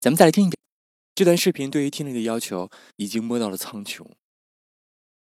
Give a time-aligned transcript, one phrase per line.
[0.00, 0.56] 咱们再来听一遍。
[1.16, 4.06] 这段视频对于听力的要求已经摸到了苍穹。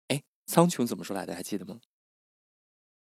[0.08, 1.32] 哎，苍穹怎么说来的？
[1.32, 1.78] 还记得吗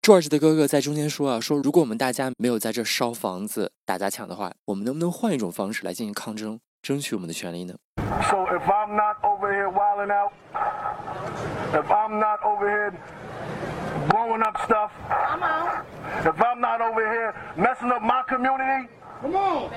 [0.03, 10.33] ？George 的哥哥在中间说啊，说如果我们大家没有在这烧房子、打砸抢的话，我们能不能换一种方式来进行抗争，争取我们的权利呢？So if I'm not over here wilding out,
[11.73, 12.93] if I'm not over here
[14.11, 14.91] blowing up stuff.
[16.23, 18.89] If I'm not over here messing up my community,
[19.22, 19.70] come on.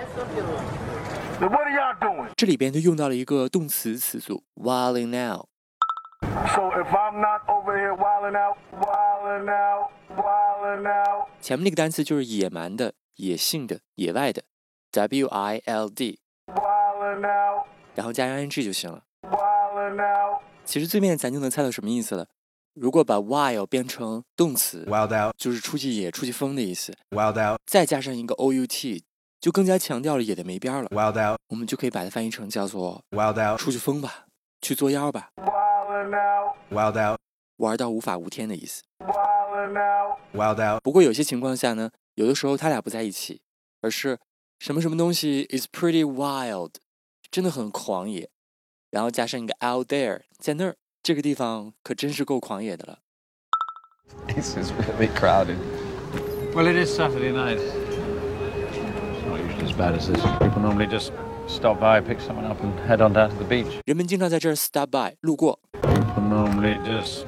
[1.40, 2.28] What are y'all doing?
[2.36, 14.42] 这里边就用到了一个动词词组 wilding out。So if I'm not over here wilding out, wilding out, wilding out，前面那个单词就是野蛮的、野性的、野外的，
[14.92, 19.02] w i l d。Wilding out，然后加上 ing 就行了。
[19.22, 22.26] Wilding out，其实字面咱就能猜到什么意思了。
[22.74, 26.92] 如果把 wild 变成动词，wild out 就是出去野、出去疯的意思。
[27.10, 29.04] Wild out，再加上一个 o u t。
[29.45, 30.89] 就更加强调了野的没边了。
[30.89, 34.25] Wild out，我们就可以把它翻译成叫做 Wild out，出去疯吧，
[34.59, 35.29] 去作妖吧。
[36.71, 37.19] Wild out，
[37.57, 38.81] 玩到无法无天的意思。
[40.33, 43.43] Wild out，不过有些情况下呢，有的时候他俩不在一起，
[43.81, 44.17] 而是
[44.57, 46.71] 什么什么东西 is pretty wild，
[47.29, 48.27] 真的很狂野，
[48.89, 52.97] 然后加上一个 out there，在那儿这个地方可真是够狂野的了。
[54.27, 55.57] This is really crowded.
[56.55, 57.59] Well, it is Saturday night.
[59.62, 60.22] as bad as this.
[60.38, 61.12] People normally just
[61.46, 63.80] stop by, pick someone up, and head on down to the beach.
[63.86, 65.58] 人们经常在这儿 stop by 路过。
[65.82, 67.24] People normally just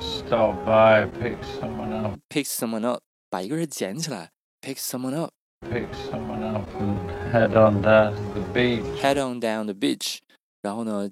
[0.00, 4.30] stop by, pick someone up, pick someone up，把一个人捡起来，
[4.60, 6.96] pick someone up。pick someone up and
[7.32, 8.84] head on down to the beach.
[9.02, 10.18] Head on down the beach。
[10.62, 11.10] 然后呢，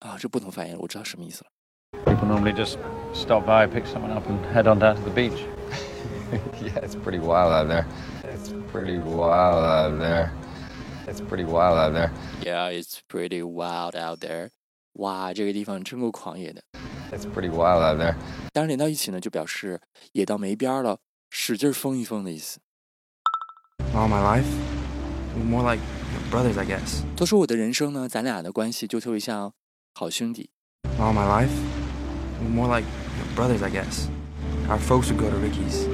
[0.00, 1.50] 啊，这不能翻译了，我知道什么意思了。
[2.04, 2.76] People normally just
[3.14, 5.44] stop by, pick someone up, and head on down to the beach.
[6.60, 7.86] yeah, it's pretty wild out there.
[8.24, 10.30] It's pretty wild out there.
[11.06, 12.10] It's pretty wild out there.
[12.42, 14.50] Yeah, it's pretty wild out there.
[14.94, 16.62] 哇，这个地方真够狂野的。
[17.10, 18.14] It's pretty wild out there.
[18.52, 19.80] 当然连到一起呢，就表示
[20.12, 20.98] 野到没边了，
[21.30, 22.58] 使劲疯一疯的意思。
[23.94, 24.44] All my life,
[25.34, 25.82] more like
[26.30, 27.02] brothers, I guess.
[27.16, 29.52] 都说我的人生呢，咱俩的关系就特别像
[29.94, 30.50] 好兄弟。
[30.98, 31.50] All my life,
[32.42, 32.86] more like
[33.34, 34.08] brothers, I guess.
[34.68, 35.86] Our folks would go to Ricky's.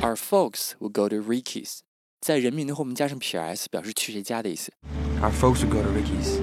[0.00, 1.78] Our folks would go to Ricky's，
[2.20, 4.72] 在人名的后面加上撇 s，表示去谁家的意思。
[5.22, 6.38] Our folks would go to Ricky's。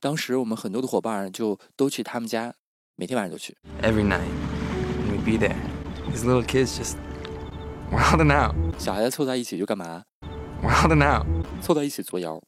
[0.00, 2.54] 当时我们很多的伙伴就都去他们家，
[2.96, 3.56] 每天晚上都去。
[3.82, 4.30] Every night
[5.10, 5.56] we'd be there.
[6.10, 6.96] These little kids just
[7.92, 8.54] wilding out。
[8.78, 10.04] 小孩子凑在一起就干嘛？
[10.62, 11.26] Wilding out。
[11.60, 12.40] 凑到一起作妖。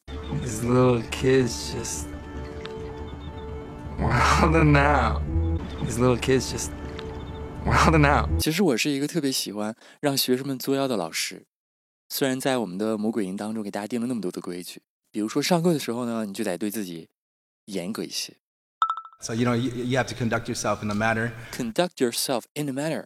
[0.43, 2.07] These little kids just
[3.99, 5.21] wilding out.
[5.85, 6.71] These little kids just
[7.68, 11.46] Now，其实我是一个特别喜欢让学生们作妖的老师。
[12.08, 17.10] 虽然在我们的魔鬼营当中给大家定了那么多的规矩，比如说上课的时候呢，你就得对自己
[17.66, 18.34] 严格一些。
[19.20, 21.32] So you know you you have to conduct yourself in a manner.
[21.52, 23.06] Conduct yourself in a manner，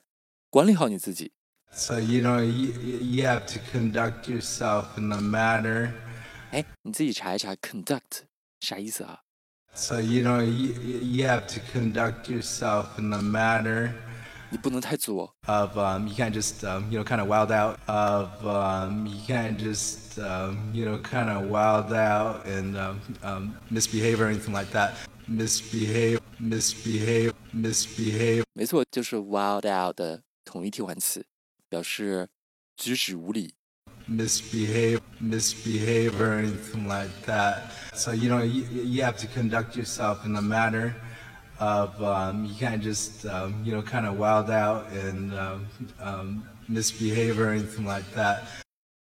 [0.51, 1.31] 管理好你自己。
[1.71, 5.93] So you know you you have to conduct yourself in a manner.
[6.51, 8.23] 哎，你自己查一查 conduct
[8.59, 9.21] 啥意思啊
[9.73, 13.93] ？So you know you you have to conduct yourself in a manner.
[14.50, 15.34] 你不能太作。
[15.46, 17.78] Of um, you can't just um, you know kind of wild out.
[17.86, 23.56] Of um, you can't just um, you know kind of wild out and um, um,
[23.70, 24.92] misbehave or anything like that.
[25.28, 28.44] Misbehave, misbehave, misbehave.
[28.52, 31.26] 没错，就是 wild out 的统一替换词，
[31.68, 32.28] 表示
[32.76, 33.54] 举止无礼。
[34.08, 37.62] misbehave, misbehave or anything like that.
[37.92, 40.94] So you know you, you have to conduct yourself in a manner
[41.60, 45.66] of um, you can't just um, you know kind of wild out and um,
[46.02, 48.40] um, misbehave or anything like that.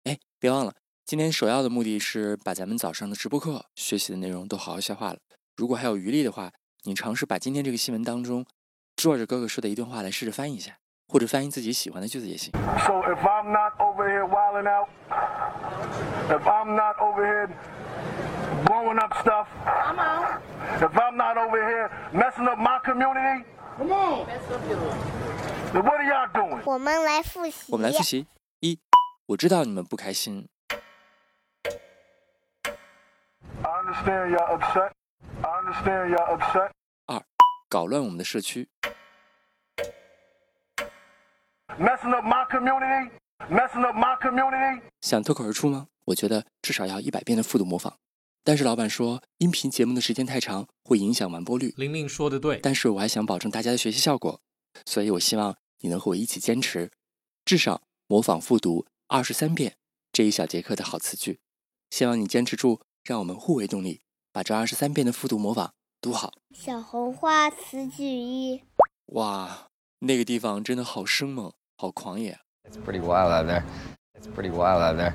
[0.04, 0.74] 哎，别忘了，
[1.06, 5.18] 今天首要的目的是把咱们早上的直播课学习的内容都好好消化了。
[5.56, 6.52] 如果还有余力的话，
[6.84, 8.46] 你尝试把今天这个新闻当中，
[8.96, 10.78] George 哥哥说的一段话来试着翻译一下，
[11.08, 12.52] 或者翻译自己喜欢的句子也行。
[12.86, 14.90] So if I'm not over here wilding out,
[16.30, 17.50] if I'm not over here
[18.66, 19.48] blowing up stuff.
[19.66, 20.49] Come on.
[20.81, 23.45] If I'm not over here messing up my community,
[23.77, 24.27] come on.
[25.75, 26.63] Then what are y'all doing?
[26.65, 27.71] 我们来复习。
[27.71, 28.27] 我们来复习。
[28.61, 28.81] 一，
[29.27, 30.49] 我知道你们不开心。
[33.63, 34.93] I understand y'all upset.
[35.43, 36.71] I understand y'all upset.
[37.05, 37.23] 二
[37.69, 38.71] 搞乱我们的社区。
[41.79, 43.11] Messing up my community.
[43.51, 44.81] Messing up my community.
[45.03, 45.89] 想脱口而出吗？
[46.07, 47.99] 我觉得至少要一百遍的复读模仿。
[48.43, 51.75] 但是老板说，音频节目的时间太长，会影响完播率。
[51.77, 54.41] 玲玲说的对，但是我还想保证大家的学习效果，
[54.87, 56.91] 所以我希望你能和我一起坚持，
[57.45, 59.77] 至少模仿复读二十三遍
[60.11, 61.41] 这一小节课的好词句。
[61.91, 64.01] 希望你坚持住，让我们互为动力，
[64.33, 66.33] 把这二十三遍的复读模仿读好。
[66.55, 68.63] 小红花词句一，
[69.07, 72.41] 哇，那个地方真的好生猛，好狂野啊。
[72.71, 73.65] It's pretty wild out there.
[74.15, 75.13] It's pretty wild out there.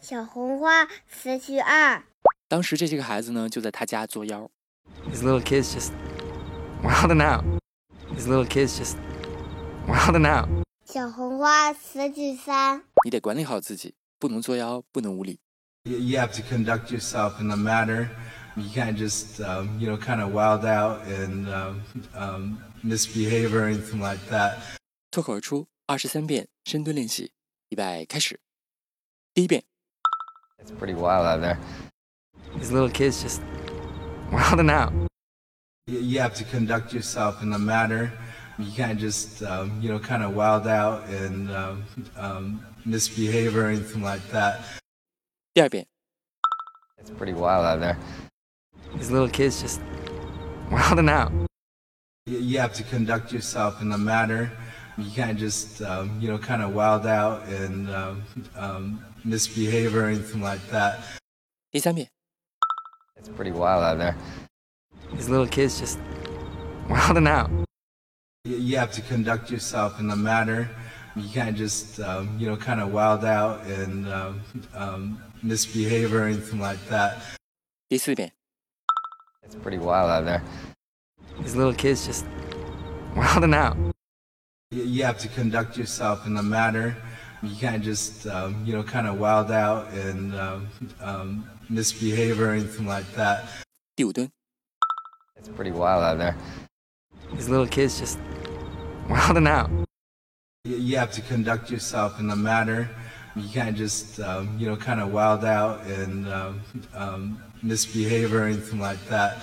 [0.00, 2.04] 小红花词句二，
[2.49, 4.49] 当时这些个孩子呢，就在他家作妖。
[5.11, 5.91] These little kids just
[6.83, 7.43] wilding out.
[8.15, 8.95] These little kids just
[9.87, 10.47] wilding out.
[10.85, 15.39] 小红花词句三，你得管理好自己，不能作妖，不能无理。
[15.83, 18.09] You, you have to conduct yourself in a manner.
[18.55, 21.81] You can't just, um, you know, kind of wild out and um,
[22.15, 24.57] um, misbehave or anything like that.
[25.11, 27.33] 脱口而出二十三遍深蹲练习，
[27.69, 28.39] 预备开始。
[29.33, 29.63] 第一遍，
[30.63, 31.57] It's pretty wild out there.
[32.59, 33.41] These little kids just
[34.31, 34.93] wilding out.
[35.87, 38.11] You, you have to conduct yourself in a manner.
[38.57, 41.83] You can't just, um, you know, kind of wild out and um,
[42.15, 44.61] um, misbehave or anything like that.
[45.53, 45.85] 第二遍，
[46.97, 47.97] It's pretty wild out there.
[48.95, 49.81] These little kids just
[50.71, 51.31] wilding out.
[52.25, 54.51] You, you have to conduct yourself in a manner.
[54.97, 58.23] You can't just, um, you know, kind of wild out and um,
[58.55, 60.99] um, misbehave or anything like that.
[61.71, 62.09] 第三遍，
[63.20, 64.16] it's pretty wild out there.
[65.12, 65.98] These little kids just
[66.88, 67.50] wilding out.
[68.44, 70.70] You have to conduct yourself in the manner.
[71.14, 74.40] You can't just, um, you know, kind of wild out and um,
[74.74, 77.20] um, misbehave or anything like that.
[79.42, 80.42] It's pretty wild out there.
[81.42, 82.24] These little kids just
[83.16, 83.76] wilding out.
[84.70, 86.96] You have to conduct yourself in the manner
[87.42, 90.68] you can't just um, you know kind of wild out and um,
[91.00, 93.44] um, misbehave or anything like that.
[95.36, 96.36] It's pretty wild out there.
[97.32, 98.18] These little kids just
[99.08, 99.70] wilding out.
[100.64, 102.90] You have to conduct yourself in a manner.
[103.34, 106.60] You can't just um, you know kind of wild out and um,
[106.94, 109.38] um, misbehave or anything like that.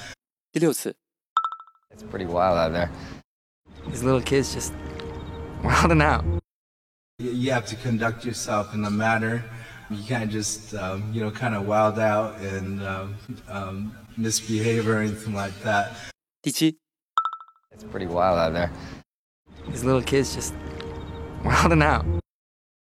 [1.91, 2.91] It's pretty wild out there.
[3.87, 4.73] These little kids just
[5.63, 6.23] wilding out
[7.19, 9.43] you have to conduct yourself in a manner.
[9.89, 13.15] You can't just, um, you know, kind of wild out and um,
[13.47, 15.95] um, misbehave or anything like that.
[17.71, 18.71] It's pretty wild out there.
[19.67, 20.53] These little kids just
[21.43, 22.05] wilding out.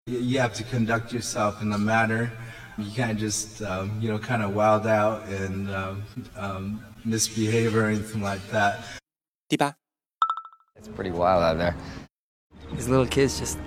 [0.07, 2.33] You have to conduct yourself in a manner.
[2.79, 6.03] You can't just, um, you know, kind of wild out and um,
[6.37, 8.85] um, misbehave or anything like that.
[10.77, 11.77] It's pretty wild out there.
[12.73, 13.59] These little kids just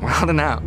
[0.00, 0.62] wilding out.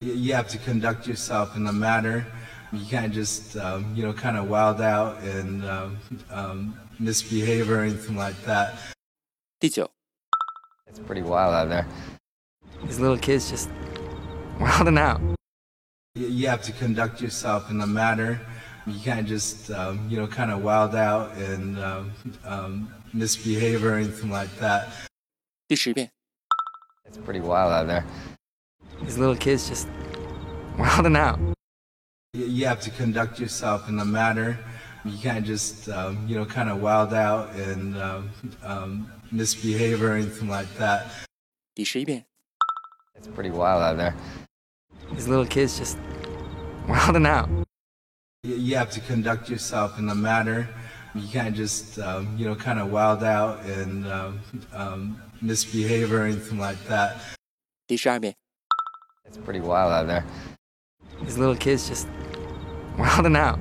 [0.00, 2.26] You, you have to conduct yourself in a manner.
[2.72, 5.98] You can't just, um, you know, kind of wild out and um,
[6.30, 8.74] um, misbehave or anything like that.
[9.58, 9.88] 第九，
[10.86, 11.86] It's pretty wild out there.
[12.84, 13.70] These little kids just
[14.60, 15.20] wilding out.
[16.14, 18.40] You, you have to conduct yourself in a manner.
[18.86, 22.12] You can't just, um, you know, kind of wild out and um,
[22.44, 24.88] um, misbehave or anything like that.
[25.68, 26.10] 第十遍，
[27.06, 28.04] It's pretty wild out there.
[29.02, 29.88] These little kids just
[30.78, 31.38] wilding out.
[32.32, 34.58] You, you have to conduct yourself in a manner.
[35.04, 38.30] You can't just, um, you know, kind of wild out and um,
[38.64, 41.06] um, misbehave or anything like that.
[41.74, 42.24] 第十一遍，
[43.14, 44.14] It's pretty wild out there.
[45.12, 45.98] These little kids just
[46.88, 47.48] wilding out.
[48.42, 50.68] You, you have to conduct yourself in a manner.
[51.14, 54.40] You can't just, um, you know, kind of wild out and um,
[54.74, 57.16] um, misbehave or anything like that.
[57.86, 58.34] 第十二遍，
[59.28, 60.24] It's pretty wild out there.
[61.24, 62.06] These little kids just
[62.98, 63.58] wilding out.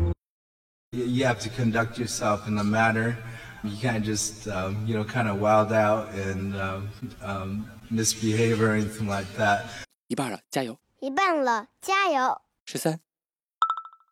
[0.92, 3.18] You, you have to conduct yourself in a manner.
[3.64, 6.90] You can't just, um, you know, kind of wild out and um,
[7.24, 9.66] um, misbehave or anything like that.
[10.08, 10.78] 一半了，加油！
[11.00, 12.40] 一半了，加油！
[12.66, 13.00] 十三、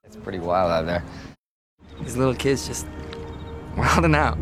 [0.08, 1.04] It's pretty wild out there.
[2.04, 2.88] These little kids just
[3.78, 4.38] wilding out.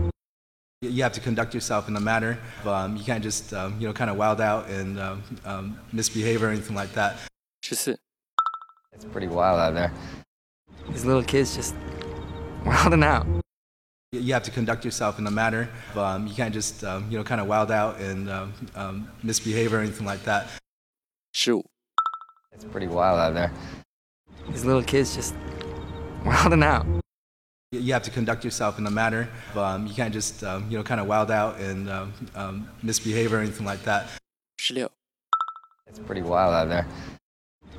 [0.82, 2.38] You have to conduct yourself in a manner.
[2.64, 6.42] Um, you can't just, um, you know, kind of wild out and um, um, misbehave
[6.42, 7.16] or anything like that.
[8.92, 9.90] It's pretty wild out there.
[10.90, 11.74] These little kids just
[12.66, 13.26] wilding out.
[14.12, 15.70] You have to conduct yourself in a manner.
[15.94, 18.28] Um, you can't just, um, you know, kind of wild out and
[19.22, 20.46] misbehave or anything like that.
[21.32, 21.64] Shoot.
[22.52, 23.52] It's pretty wild out there.
[24.50, 25.34] These little kids just
[26.24, 26.86] wilding out.
[27.72, 29.28] You have to conduct yourself in a manner.
[29.56, 33.32] Um, you can't just um, you know kind of wild out and um, um, misbehave
[33.32, 34.06] or anything like that.
[35.88, 36.86] It's pretty wild out there.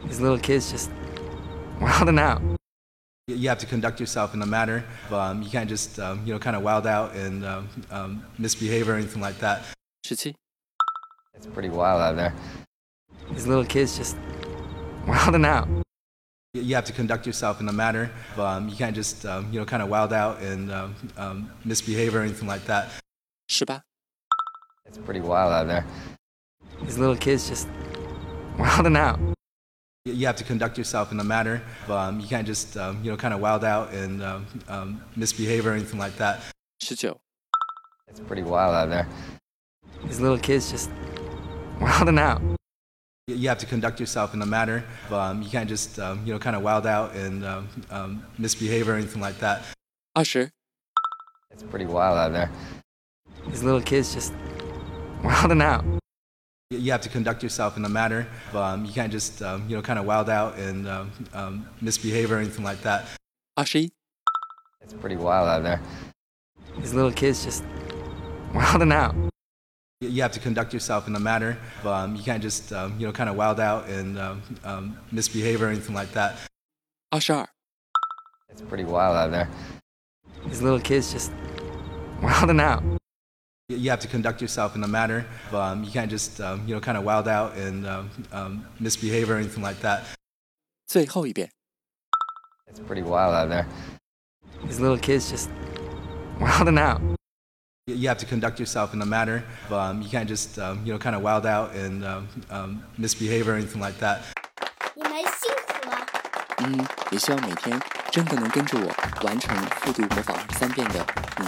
[0.06, 0.92] These little kids just
[1.80, 2.42] wilding out.
[3.28, 4.84] You have to conduct yourself in a manner.
[5.10, 7.46] Um, you can't just um, you know kind of wild out and
[8.38, 9.64] misbehave or anything like that.
[10.04, 10.36] 17.
[11.34, 12.34] It's pretty wild out there.
[13.32, 14.18] These little kids just
[15.08, 15.68] wilding out
[16.62, 18.12] you have to conduct yourself in a manner.
[18.38, 22.16] Um, you can't just um, you know kind of wild out and um, um misbehave
[22.16, 22.90] or anything like that.
[23.48, 23.82] 是吧?
[24.86, 25.86] It's pretty wild out there.
[26.84, 27.68] These little kids just
[28.58, 29.20] wilding out.
[30.06, 31.62] You have to conduct yourself in a manner.
[31.90, 34.22] Um, you can't just um, you know kind of wild out and
[35.16, 36.40] misbehave or anything like that.
[36.82, 37.14] 19.
[38.08, 39.08] It's pretty wild out there.
[40.06, 40.90] These little kids just
[41.82, 42.42] wilding out
[43.28, 44.86] you have to conduct yourself in a manner.
[45.12, 48.88] Um, you can't just um, you know kind of wild out and um, um, misbehave
[48.88, 49.64] or anything like that.
[50.16, 50.50] Usher.
[51.52, 52.50] It's pretty wild out there.
[53.48, 54.34] These little kids just
[55.24, 55.84] wilding out.
[56.70, 58.28] You have to conduct yourself in a manner.
[58.54, 60.88] Um, you can't just um, you know kind of wild out and
[61.82, 63.06] misbehave or anything like that.
[63.58, 63.88] Usher.
[64.82, 65.82] It's pretty wild out there.
[66.78, 67.64] These little kids just
[68.54, 69.16] wilding out
[70.01, 71.57] You have to conduct yourself in a manner.
[71.85, 75.63] Um, you can't just um, you know kind of wild out and um, um, misbehave
[75.63, 76.37] or anything like that.
[77.11, 77.47] 二十二、
[78.51, 79.49] It's pretty wild out there.
[80.47, 81.31] These little kids just
[82.23, 82.83] wilding out.
[83.69, 85.25] You have to conduct yourself in a manner.
[85.53, 89.31] Um, you can't just um, you know kind of wild out and um, um, misbehave
[89.31, 90.03] or anything like that.
[90.87, 91.49] 最后一遍。
[92.67, 93.67] It's pretty wild out there.
[94.67, 95.49] These little kids just
[96.41, 97.01] wilding out.
[97.90, 99.46] You have to conduct yourself in a manner.
[99.72, 103.48] Um, you can't just um, you know kind of wild out and um, um, misbehave
[103.48, 104.18] or anything like that.
[104.94, 105.96] 你们辛苦了。
[106.58, 107.80] 嗯，也希望每天
[108.12, 111.06] 真的能跟着我完成复读模仿二十三遍的
[111.40, 111.46] 你，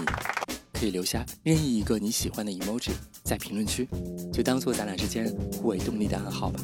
[0.80, 2.92] 可以留下任意一个你喜欢的 emoji
[3.22, 3.86] 在评论区，
[4.32, 5.28] 就当做咱俩之间
[5.62, 6.62] 互为动力的暗号吧。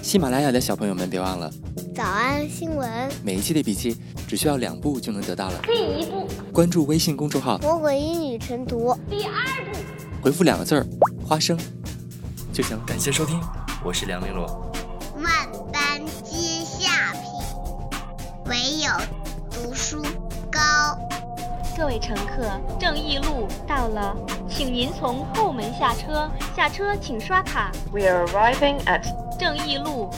[0.00, 1.52] 喜马拉雅的小朋友们，别忘了
[1.94, 2.88] 早安新闻，
[3.22, 5.60] 每一期的笔记只需要两步就能得到了。
[5.64, 6.26] 第一步，
[6.60, 8.94] 关注微信公众号，魔鬼英语晨读。
[9.08, 9.32] 第二
[9.64, 9.78] 部
[10.20, 10.86] 回复两个字儿
[11.26, 11.58] “花生”
[12.52, 12.84] 就行了。
[12.86, 13.40] 感谢收听，
[13.82, 14.70] 我是梁玲罗。
[15.14, 15.24] 万
[15.72, 17.22] 般皆下品，
[18.44, 18.90] 唯有
[19.50, 20.02] 读书
[20.52, 20.60] 高。
[21.78, 24.14] 各位乘客，正义路到了，
[24.46, 27.72] 请您从后门下车，下车请刷卡。
[27.90, 29.00] We are arriving at
[29.38, 30.10] 正义路。